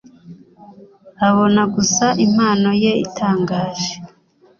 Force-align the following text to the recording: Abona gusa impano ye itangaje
Abona 1.27 1.61
gusa 1.75 2.05
impano 2.25 2.69
ye 2.83 2.91
itangaje 3.05 3.93